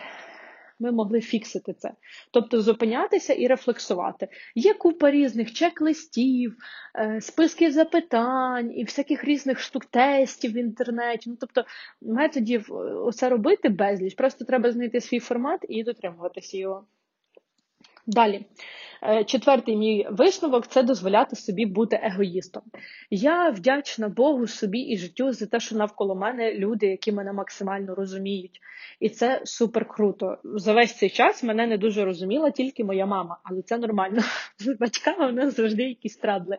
ми 0.79 0.91
могли 0.91 1.21
фіксити 1.21 1.73
це. 1.73 1.91
Тобто 2.31 2.61
зупинятися 2.61 3.33
і 3.33 3.47
рефлексувати. 3.47 4.27
Є 4.55 4.73
купа 4.73 5.11
різних 5.11 5.53
чек-листів, 5.53 6.55
е, 6.99 7.21
списків 7.21 7.71
запитань 7.71 8.71
і 8.75 8.83
всяких 8.83 9.23
різних 9.23 9.59
штук 9.59 9.85
тестів 9.85 10.53
в 10.53 10.57
інтернеті. 10.57 11.29
Ну, 11.29 11.37
Тобто 11.39 11.63
методів 12.01 12.69
це 13.13 13.29
робити 13.29 13.69
безліч. 13.69 14.13
Просто 14.13 14.45
треба 14.45 14.71
знайти 14.71 15.01
свій 15.01 15.19
формат 15.19 15.65
і 15.69 15.83
дотримуватися 15.83 16.57
його. 16.57 16.85
Далі. 18.07 18.45
Е, 19.03 19.23
четвертий 19.23 19.75
мій 19.75 20.07
висновок 20.11 20.67
це 20.67 20.83
дозволяти 20.83 21.35
собі 21.35 21.65
бути 21.65 21.99
егоїстом. 22.03 22.63
Я 23.09 23.49
вдячна 23.49 24.09
Богу, 24.09 24.47
собі 24.47 24.79
і 24.79 24.97
життю 24.97 25.31
за 25.31 25.45
те, 25.45 25.59
що 25.59 25.75
навколо 25.75 26.15
мене 26.15 26.53
люди, 26.53 26.87
які 26.87 27.11
мене 27.11 27.33
максимально 27.33 27.95
розуміють. 27.95 28.59
І 28.99 29.09
це 29.09 29.41
супер 29.43 29.87
круто. 29.87 30.37
За 30.43 30.73
весь 30.73 30.97
цей 30.97 31.09
час 31.09 31.43
мене 31.43 31.67
не 31.67 31.77
дуже 31.77 32.05
розуміла 32.05 32.51
тільки 32.51 32.83
моя 32.83 33.05
мама, 33.05 33.39
але 33.43 33.61
це 33.61 33.77
нормально. 33.77 34.21
З 34.57 34.77
батьками 34.79 35.31
в 35.31 35.33
нас 35.33 35.55
завжди 35.55 35.83
якісь 35.83 36.17
традли. 36.17 36.57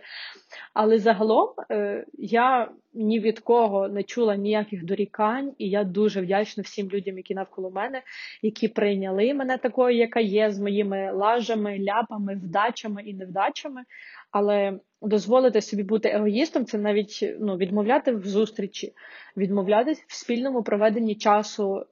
Але 0.74 0.98
загалом 0.98 1.48
е, 1.70 2.06
я 2.18 2.70
ні 2.98 3.20
від 3.20 3.38
кого 3.38 3.88
не 3.88 4.02
чула 4.02 4.36
ніяких 4.36 4.84
дорікань, 4.84 5.52
і 5.58 5.68
я 5.68 5.84
дуже 5.84 6.20
вдячна 6.20 6.62
всім 6.62 6.88
людям, 6.88 7.16
які 7.16 7.34
навколо 7.34 7.70
мене, 7.70 8.02
які 8.42 8.68
прийняли 8.68 9.34
мене 9.34 9.58
такою, 9.58 9.96
яка 9.96 10.20
є, 10.20 10.50
з 10.50 10.58
моїми 10.58 11.12
лажами, 11.12 11.78
ляпами, 11.78 12.34
вдачами 12.34 13.02
і 13.02 13.14
невдачами. 13.14 13.82
Але 14.30 14.78
дозволити 15.02 15.60
собі 15.60 15.82
бути 15.82 16.08
егоїстом 16.08 16.64
це 16.64 16.78
навіть 16.78 17.36
ну, 17.40 17.56
відмовляти 17.56 18.12
в 18.12 18.26
зустрічі, 18.26 18.92
відмовляти 19.36 19.92
в 19.92 20.14
спільному 20.14 20.62
проведенні 20.62 21.14
часу 21.14 21.86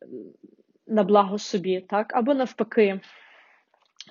на 0.87 1.03
благо 1.03 1.39
собі, 1.39 1.81
так 1.89 2.17
або 2.17 2.35
навпаки 2.35 3.01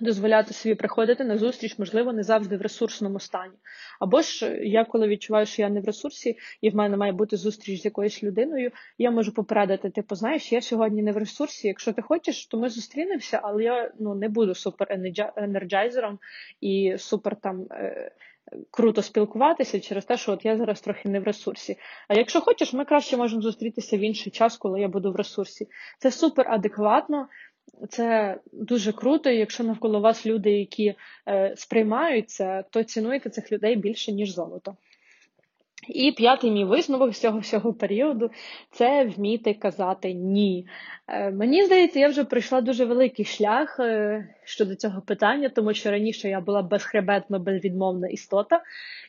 дозволяти 0.02 0.54
собі 0.54 0.75
приходити 0.75 1.24
на 1.24 1.38
зустріч, 1.38 1.80
можливо, 1.80 2.14
не 2.14 2.24
завжди 2.24 2.58
в 2.58 2.62
ресурсному 2.62 3.20
стані. 3.20 3.54
Або 4.00 4.22
ж 4.22 4.60
я, 4.64 4.86
коли 4.86 5.08
відчуваю, 5.08 5.46
що 5.46 5.62
я 5.62 5.70
не 5.70 5.82
в 5.82 5.86
ресурсі, 5.86 6.38
і 6.62 6.70
в 6.70 6.75
мене 6.75 6.98
має 6.98 7.12
бути 7.12 7.38
зустріч 7.38 7.82
з 7.82 7.86
якоюсь 7.86 8.24
людиною, 8.24 8.72
я 8.98 9.12
можу 9.12 9.34
попередити, 9.34 9.90
типу, 9.90 10.16
знаєш, 10.16 10.52
я 10.52 10.62
сьогодні 10.62 11.04
не 11.04 11.12
в 11.12 11.18
ресурсі. 11.18 11.68
Якщо 11.68 11.94
ти 11.94 12.02
хочеш, 12.02 12.48
то 12.48 12.60
ми 12.60 12.70
зустрінемося, 12.70 13.40
але 13.44 13.64
я 13.64 13.92
ну 14.00 14.16
не 14.16 14.30
буду 14.30 14.56
супер 14.56 14.88
енерджайзером 15.36 16.19
і 16.62 16.96
супер 16.98 17.36
там. 17.36 17.67
Е, 17.72 18.12
круто 18.72 19.02
спілкуватися 19.02 19.80
через 19.80 20.06
те, 20.06 20.17
що 20.17 20.32
от 20.32 20.46
я 20.46 20.58
зараз 20.58 20.82
трохи 20.82 21.10
не 21.10 21.19
в 21.19 21.24
ресурсі. 21.24 21.78
А 22.08 22.13
якщо 22.13 22.41
хочеш, 22.41 22.74
ми 22.74 22.86
краще 22.86 23.17
можемо 23.17 23.41
зустрітися 23.41 23.98
в 23.98 24.00
інший 24.00 24.32
час, 24.32 24.58
коли 24.58 24.82
я 24.82 24.88
буду 24.88 25.12
в 25.12 25.15
ресурсі. 25.15 25.67
Це 26.00 26.12
супер 26.12 26.48
адекватно, 26.50 27.28
це 27.89 28.38
дуже 28.54 28.91
круто, 28.91 29.30
якщо 29.30 29.63
навколо 29.63 29.99
вас 29.99 30.25
люди, 30.25 30.51
які 30.51 30.95
е, 31.28 31.54
сприймаються, 31.58 32.63
то 32.69 32.84
цінуйте 32.84 33.30
цих 33.30 33.51
людей 33.51 33.75
більше, 33.75 34.12
ніж 34.12 34.34
золото. 34.34 34.75
І 35.89 36.12
п'ятий 36.12 36.51
мій 36.51 36.65
висновок 36.65 37.13
з 37.13 37.19
цього 37.19 37.39
всього 37.39 37.73
періоду 37.73 38.32
це 38.71 39.04
вміти 39.04 39.54
казати 39.54 40.13
ні. 40.13 40.67
Е, 41.08 41.32
мені 41.32 41.65
здається, 41.65 41.99
я 41.99 42.08
вже 42.08 42.23
пройшла 42.23 42.62
дуже 42.62 42.86
великий 42.86 43.25
шлях 43.25 43.80
е, 43.80 44.28
щодо 44.43 44.75
цього 44.75 45.01
питання, 45.01 45.49
тому 45.49 45.73
що 45.73 45.91
раніше 45.91 46.30
я 46.30 46.41
була 46.41 46.62
безхребетно 46.62 47.39
безвідмовна 47.39 48.08
істота, 48.08 48.62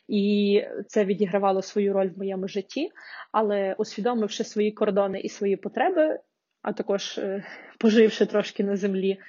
і 0.07 0.61
це 0.87 1.05
відігравало 1.05 1.61
свою 1.61 1.93
роль 1.93 2.09
в 2.15 2.17
моєму 2.17 2.47
житті. 2.47 2.91
Але 3.31 3.75
усвідомивши 3.77 4.43
свої 4.43 4.71
кордони 4.71 5.19
і 5.19 5.29
свої 5.29 5.55
потреби, 5.55 6.19
а 6.61 6.73
також 6.73 7.17
е, 7.17 7.43
поживши 7.77 8.25
трошки 8.25 8.63
на 8.63 8.75
землі, 8.75 9.19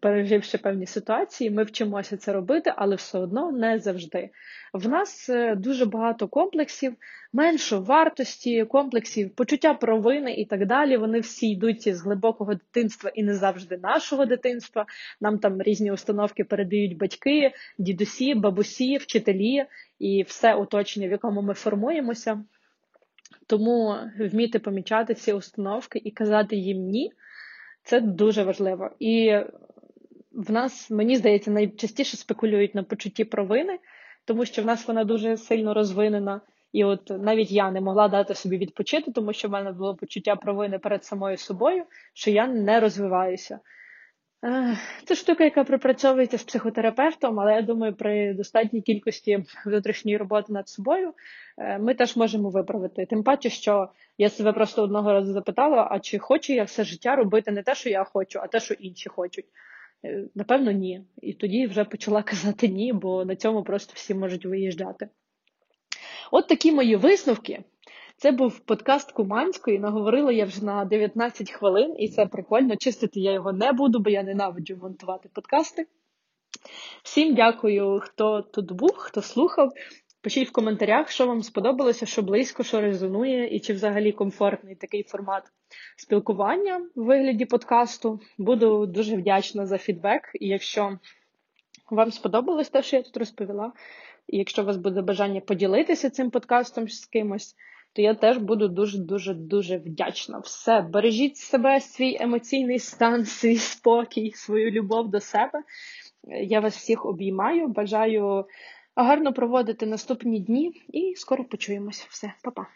переживши 0.00 0.58
певні 0.58 0.86
ситуації, 0.86 1.50
ми 1.50 1.64
вчимося 1.64 2.16
це 2.16 2.32
робити, 2.32 2.72
але 2.76 2.96
все 2.96 3.18
одно 3.18 3.52
не 3.52 3.78
завжди. 3.78 4.30
В 4.72 4.88
нас 4.88 5.28
е, 5.28 5.54
дуже 5.54 5.86
багато 5.86 6.28
комплексів, 6.28 6.94
меншої 7.32 7.82
вартості, 7.82 8.64
комплексів, 8.64 9.34
почуття 9.34 9.74
провини 9.74 10.34
і 10.34 10.44
так 10.44 10.66
далі. 10.66 10.96
Вони 10.96 11.20
всі 11.20 11.50
йдуть 11.50 11.96
з 11.96 12.00
глибокого 12.00 12.54
дитинства 12.54 13.10
і 13.14 13.22
не 13.22 13.34
завжди 13.34 13.78
нашого 13.78 14.26
дитинства. 14.26 14.86
Нам 15.20 15.38
там 15.38 15.62
різні 15.62 15.92
установки 15.92 16.44
передають 16.44 16.96
батьки, 16.96 17.52
дідусі, 17.78 18.34
бабусі, 18.34 18.96
вчителі 18.96 19.64
і 19.98 20.22
все 20.22 20.54
оточення, 20.54 21.08
в 21.08 21.10
якому 21.10 21.42
ми 21.42 21.54
формуємося. 21.54 22.44
Тому 23.48 23.96
вміти 24.18 24.58
помічати 24.58 25.14
ці 25.14 25.32
установки 25.32 26.00
і 26.04 26.10
казати 26.10 26.56
їм 26.56 26.78
ні, 26.78 27.12
це 27.82 28.00
дуже 28.00 28.42
важливо. 28.42 28.90
І 28.98 29.38
в 30.32 30.52
нас, 30.52 30.90
мені 30.90 31.16
здається, 31.16 31.50
найчастіше 31.50 32.16
спекулюють 32.16 32.74
на 32.74 32.82
почутті 32.82 33.24
провини, 33.24 33.78
тому 34.24 34.44
що 34.44 34.62
в 34.62 34.66
нас 34.66 34.88
вона 34.88 35.04
дуже 35.04 35.36
сильно 35.36 35.74
розвинена. 35.74 36.40
І 36.72 36.84
от 36.84 37.10
навіть 37.10 37.50
я 37.50 37.70
не 37.70 37.80
могла 37.80 38.08
дати 38.08 38.34
собі 38.34 38.58
відпочити, 38.58 39.12
тому 39.12 39.32
що 39.32 39.48
в 39.48 39.50
мене 39.50 39.72
було 39.72 39.96
почуття 39.96 40.36
провини 40.36 40.78
перед 40.78 41.04
самою 41.04 41.36
собою, 41.36 41.84
що 42.14 42.30
я 42.30 42.46
не 42.46 42.80
розвиваюся. 42.80 43.60
Це 45.04 45.14
штука, 45.14 45.44
яка 45.44 45.64
пропрацьовується 45.64 46.38
з 46.38 46.42
психотерапевтом, 46.42 47.40
але 47.40 47.54
я 47.54 47.62
думаю, 47.62 47.94
при 47.94 48.34
достатній 48.34 48.82
кількості 48.82 49.44
внутрішньої 49.66 50.16
роботи 50.16 50.52
над 50.52 50.68
собою 50.68 51.12
е, 51.58 51.78
ми 51.78 51.94
теж 51.94 52.16
можемо 52.16 52.50
виправити. 52.50 53.06
Тим 53.06 53.22
паче, 53.22 53.50
що 53.50 53.88
я 54.18 54.30
себе 54.30 54.52
просто 54.52 54.82
одного 54.82 55.12
разу 55.12 55.32
запитала: 55.32 55.88
а 55.90 56.00
чи 56.00 56.18
хочу 56.18 56.52
я 56.52 56.64
все 56.64 56.84
життя 56.84 57.16
робити 57.16 57.50
не 57.50 57.62
те, 57.62 57.74
що 57.74 57.88
я 57.90 58.04
хочу, 58.04 58.38
а 58.42 58.46
те, 58.46 58.60
що 58.60 58.74
інші 58.74 59.08
хочуть. 59.08 59.46
Е, 60.04 60.24
напевно, 60.34 60.70
ні. 60.70 61.04
І 61.22 61.32
тоді 61.32 61.66
вже 61.66 61.84
почала 61.84 62.22
казати 62.32 62.68
ні, 62.68 62.92
бо 62.92 63.24
на 63.24 63.36
цьому 63.36 63.62
просто 63.62 63.92
всі 63.96 64.14
можуть 64.14 64.46
виїжджати. 64.46 65.08
От 66.30 66.48
такі 66.48 66.72
мої 66.72 66.96
висновки. 66.96 67.64
Це 68.20 68.32
був 68.32 68.58
подкаст 68.58 69.12
Куманської. 69.12 69.78
Наговорила 69.78 70.32
я 70.32 70.44
вже 70.44 70.64
на 70.64 70.84
19 70.84 71.50
хвилин, 71.50 71.94
і 71.98 72.08
це 72.08 72.26
прикольно. 72.26 72.76
Чистити 72.76 73.20
я 73.20 73.32
його 73.32 73.52
не 73.52 73.72
буду, 73.72 73.98
бо 73.98 74.10
я 74.10 74.22
ненавиджу 74.22 74.76
монтувати 74.82 75.28
подкасти. 75.32 75.86
Всім 77.02 77.34
дякую, 77.34 78.00
хто 78.02 78.42
тут 78.42 78.72
був, 78.72 78.92
хто 78.96 79.22
слухав. 79.22 79.72
Пишіть 80.20 80.48
в 80.48 80.52
коментарях, 80.52 81.10
що 81.10 81.26
вам 81.26 81.42
сподобалося, 81.42 82.06
що 82.06 82.22
близько, 82.22 82.62
що 82.62 82.80
резонує, 82.80 83.56
і 83.56 83.60
чи 83.60 83.72
взагалі 83.72 84.12
комфортний 84.12 84.74
такий 84.74 85.02
формат 85.02 85.42
спілкування 85.96 86.76
в 86.94 87.04
вигляді 87.04 87.44
подкасту. 87.44 88.20
Буду 88.38 88.86
дуже 88.86 89.16
вдячна 89.16 89.66
за 89.66 89.78
фідбек. 89.78 90.22
І 90.34 90.48
якщо 90.48 90.98
вам 91.90 92.10
сподобалось 92.12 92.68
те, 92.68 92.82
що 92.82 92.96
я 92.96 93.02
тут 93.02 93.16
розповіла, 93.16 93.72
і 94.26 94.38
якщо 94.38 94.62
у 94.62 94.64
вас 94.64 94.76
буде 94.76 95.02
бажання 95.02 95.40
поділитися 95.40 96.10
цим 96.10 96.30
подкастом 96.30 96.88
з 96.88 97.06
кимось, 97.06 97.54
то 97.98 98.02
я 98.02 98.14
теж 98.14 98.38
буду 98.38 98.68
дуже-дуже 98.68 99.34
дуже 99.34 99.76
вдячна. 99.78 100.38
Все, 100.38 100.80
бережіть 100.80 101.36
себе, 101.36 101.80
свій 101.80 102.16
емоційний 102.20 102.78
стан, 102.78 103.24
свій 103.24 103.56
спокій, 103.56 104.32
свою 104.34 104.70
любов 104.70 105.10
до 105.10 105.20
себе. 105.20 105.62
Я 106.42 106.60
вас 106.60 106.76
всіх 106.76 107.06
обіймаю. 107.06 107.68
Бажаю 107.68 108.44
гарно 108.96 109.32
проводити 109.32 109.86
наступні 109.86 110.40
дні 110.40 110.72
і 110.88 111.14
скоро 111.16 111.44
почуємось. 111.44 112.06
Все, 112.10 112.32
па-па. 112.42 112.66